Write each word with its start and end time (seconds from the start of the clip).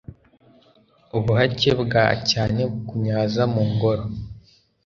ubuhake 1.17 1.69
bwa 1.81 2.05
cyane 2.29 2.61
bukunyaza 2.71 3.43
mu 3.53 3.61
ngoro 3.71 4.03